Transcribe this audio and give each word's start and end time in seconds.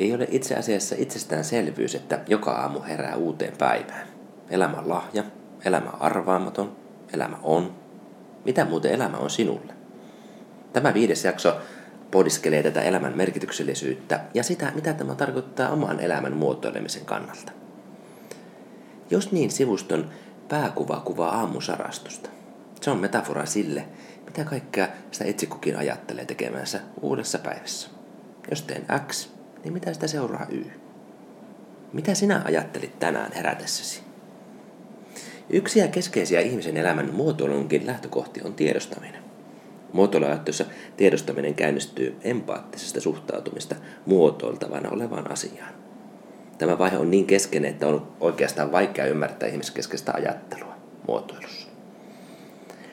Ei 0.00 0.14
ole 0.14 0.26
itse 0.30 0.54
asiassa 0.54 0.94
itsestäänselvyys, 0.98 1.94
että 1.94 2.20
joka 2.28 2.50
aamu 2.50 2.80
herää 2.82 3.16
uuteen 3.16 3.56
päivään. 3.58 4.06
Elämä 4.50 4.76
on 4.76 4.88
lahja, 4.88 5.24
elämä 5.64 5.90
on 5.90 6.02
arvaamaton, 6.02 6.76
elämä 7.12 7.38
on. 7.42 7.74
Mitä 8.44 8.64
muuten 8.64 8.92
elämä 8.92 9.16
on 9.16 9.30
sinulle? 9.30 9.74
Tämä 10.72 10.94
viides 10.94 11.24
jakso 11.24 11.56
pohdiskelee 12.10 12.62
tätä 12.62 12.82
elämän 12.82 13.16
merkityksellisyyttä 13.16 14.20
ja 14.34 14.42
sitä, 14.42 14.72
mitä 14.74 14.92
tämä 14.92 15.14
tarkoittaa 15.14 15.70
oman 15.70 16.00
elämän 16.00 16.32
muotoilemisen 16.32 17.04
kannalta. 17.04 17.52
Jos 19.10 19.32
niin 19.32 19.50
sivuston 19.50 20.10
pääkuva 20.48 21.02
kuvaa 21.04 21.38
aamusarastusta. 21.38 22.30
Se 22.80 22.90
on 22.90 22.98
metafora 22.98 23.46
sille, 23.46 23.84
mitä 24.26 24.44
kaikkea 24.44 24.88
sitä 25.10 25.24
itse 25.24 25.46
kukin 25.46 25.76
ajattelee 25.76 26.24
tekemänsä 26.24 26.80
uudessa 27.00 27.38
päivässä. 27.38 27.88
Jos 28.50 28.62
teen 28.62 28.86
X, 29.08 29.33
niin 29.64 29.72
mitä 29.72 29.92
sitä 29.92 30.06
seuraa 30.06 30.46
Y? 30.50 30.64
Mitä 31.92 32.14
sinä 32.14 32.42
ajattelit 32.44 32.98
tänään 32.98 33.32
herätessäsi? 33.32 34.02
Yksi 35.50 35.78
ja 35.78 35.88
keskeisiä 35.88 36.40
ihmisen 36.40 36.76
elämän 36.76 37.14
muotoilunkin 37.14 37.86
lähtökohti 37.86 38.40
on 38.44 38.54
tiedostaminen. 38.54 39.24
Muotoiluajattelussa 39.92 40.64
tiedostaminen 40.96 41.54
käynnistyy 41.54 42.16
empaattisesta 42.22 43.00
suhtautumista 43.00 43.74
muotoiltavana 44.06 44.90
olevaan 44.90 45.30
asiaan. 45.30 45.74
Tämä 46.58 46.78
vaihe 46.78 46.98
on 46.98 47.10
niin 47.10 47.26
keskeinen, 47.26 47.70
että 47.70 47.86
on 47.86 48.08
oikeastaan 48.20 48.72
vaikea 48.72 49.06
ymmärtää 49.06 49.48
ihmiskeskeistä 49.48 50.12
ajattelua 50.14 50.74
muotoilussa. 51.08 51.68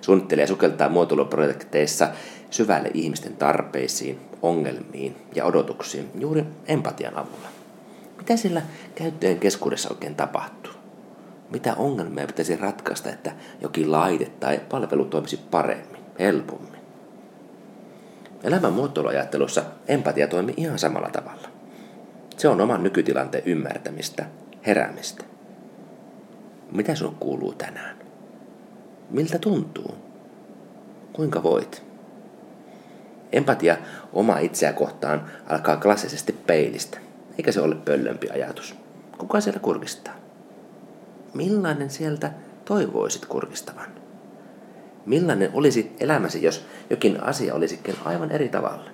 Suunnittelee 0.00 0.46
sukeltaa 0.46 0.88
muotoiluprojekteissa 0.88 2.08
syvälle 2.50 2.90
ihmisten 2.94 3.36
tarpeisiin, 3.36 4.20
ongelmiin 4.42 5.16
ja 5.34 5.44
odotuksiin 5.44 6.10
juuri 6.14 6.44
empatian 6.66 7.16
avulla. 7.18 7.48
Mitä 8.18 8.36
sillä 8.36 8.62
käyttöjen 8.94 9.38
keskuudessa 9.38 9.88
oikein 9.90 10.14
tapahtuu? 10.14 10.72
Mitä 11.50 11.74
ongelmia 11.74 12.26
pitäisi 12.26 12.56
ratkaista, 12.56 13.10
että 13.10 13.32
jokin 13.60 13.92
laite 13.92 14.32
tai 14.40 14.60
palvelu 14.68 15.04
toimisi 15.04 15.36
paremmin, 15.50 16.00
helpommin? 16.18 16.80
Elämän 18.42 18.72
muotoiluajattelussa 18.72 19.62
empatia 19.88 20.28
toimii 20.28 20.54
ihan 20.56 20.78
samalla 20.78 21.10
tavalla. 21.10 21.48
Se 22.36 22.48
on 22.48 22.60
oman 22.60 22.82
nykytilanteen 22.82 23.44
ymmärtämistä, 23.46 24.26
heräämistä. 24.66 25.24
Mitä 26.72 26.94
sun 26.94 27.16
kuuluu 27.20 27.52
tänään? 27.52 27.96
Miltä 29.10 29.38
tuntuu? 29.38 29.94
Kuinka 31.12 31.42
voit? 31.42 31.87
Empatia 33.32 33.76
oma 34.12 34.38
itseä 34.38 34.72
kohtaan 34.72 35.26
alkaa 35.46 35.76
klassisesti 35.76 36.32
peilistä, 36.32 36.98
eikä 37.38 37.52
se 37.52 37.60
ole 37.60 37.74
pöllömpi 37.74 38.30
ajatus. 38.30 38.74
Kuka 39.18 39.40
siellä 39.40 39.60
kurkistaa? 39.60 40.14
Millainen 41.34 41.90
sieltä 41.90 42.30
toivoisit 42.64 43.26
kurkistavan? 43.26 43.90
Millainen 45.06 45.50
olisi 45.52 45.96
elämäsi, 46.00 46.42
jos 46.42 46.66
jokin 46.90 47.22
asia 47.22 47.54
olisikin 47.54 47.94
aivan 48.04 48.30
eri 48.30 48.48
tavalla? 48.48 48.90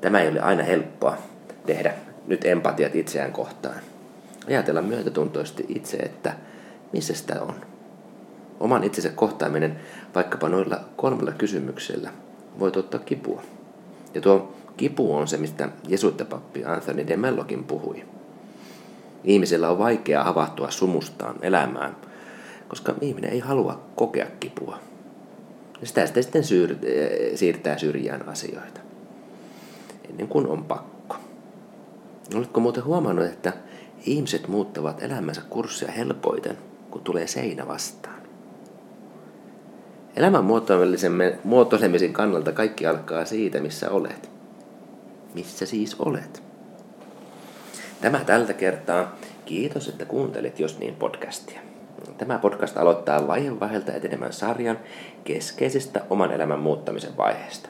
Tämä 0.00 0.20
ei 0.20 0.28
ole 0.28 0.40
aina 0.40 0.62
helppoa, 0.62 1.18
tehdä 1.66 1.94
nyt 2.26 2.44
empatiat 2.44 2.94
itseään 2.94 3.32
kohtaan. 3.32 3.80
Ajatella 4.48 4.82
myötätuntoisesti 4.82 5.66
itse, 5.68 5.96
että 5.96 6.36
missä 6.92 7.14
sitä 7.14 7.42
on. 7.42 7.54
Oman 8.60 8.84
itsensä 8.84 9.08
kohtaaminen 9.08 9.80
vaikkapa 10.14 10.48
noilla 10.48 10.80
kolmella 10.96 11.32
kysymyksellä 11.32 12.10
voi 12.58 12.72
ottaa 12.76 13.00
kipua. 13.00 13.42
Ja 14.14 14.20
tuo 14.20 14.54
kipu 14.76 15.14
on 15.14 15.28
se, 15.28 15.36
mistä 15.36 15.68
jesuittapappi 15.88 16.64
Anthony 16.64 17.06
de 17.06 17.16
Mellokin 17.16 17.64
puhui. 17.64 18.04
Ihmisellä 19.24 19.70
on 19.70 19.78
vaikea 19.78 20.24
havahtua 20.24 20.70
sumustaan 20.70 21.36
elämään, 21.42 21.96
koska 22.68 22.94
ihminen 23.00 23.30
ei 23.30 23.38
halua 23.38 23.80
kokea 23.96 24.26
kipua. 24.40 24.78
Ja 25.80 25.86
sitä 25.86 26.22
sitten 26.22 26.44
siirtää 27.34 27.78
syrjään 27.78 28.28
asioita, 28.28 28.80
ennen 30.10 30.28
kuin 30.28 30.46
on 30.46 30.64
pakko. 30.64 31.16
Oletko 32.34 32.60
muuten 32.60 32.84
huomannut, 32.84 33.26
että 33.26 33.52
ihmiset 34.06 34.48
muuttavat 34.48 35.02
elämänsä 35.02 35.42
kurssia 35.50 35.92
helpoiten, 35.92 36.58
kun 36.90 37.00
tulee 37.00 37.26
seinä 37.26 37.68
vastaan? 37.68 38.11
Elämän 40.16 40.44
muotoilemisen 41.44 42.12
kannalta 42.12 42.52
kaikki 42.52 42.86
alkaa 42.86 43.24
siitä, 43.24 43.60
missä 43.60 43.90
olet. 43.90 44.30
Missä 45.34 45.66
siis 45.66 45.96
olet? 45.98 46.42
Tämä 48.00 48.24
tältä 48.24 48.52
kertaa. 48.52 49.16
Kiitos, 49.44 49.88
että 49.88 50.04
kuuntelit 50.04 50.60
Jos 50.60 50.78
niin 50.78 50.96
podcastia. 50.96 51.60
Tämä 52.18 52.38
podcast 52.38 52.76
aloittaa 52.76 53.26
vaihe 53.26 53.60
vaiheelta 53.60 53.92
etenemään 53.92 54.32
sarjan 54.32 54.78
keskeisestä 55.24 56.00
oman 56.10 56.32
elämän 56.32 56.58
muuttamisen 56.58 57.16
vaiheesta. 57.16 57.68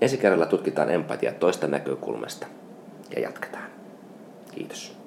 Ensi 0.00 0.16
kerralla 0.16 0.46
tutkitaan 0.46 0.90
empatia 0.90 1.32
toista 1.32 1.66
näkökulmasta 1.66 2.46
ja 3.16 3.20
jatketaan. 3.20 3.70
Kiitos. 4.54 4.99